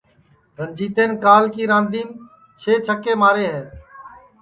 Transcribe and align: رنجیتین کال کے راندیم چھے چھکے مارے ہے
رنجیتین 0.57 1.11
کال 1.23 1.43
کے 1.53 1.63
راندیم 1.71 2.09
چھے 2.59 2.73
چھکے 2.85 3.13
مارے 3.21 3.45
ہے 3.53 3.63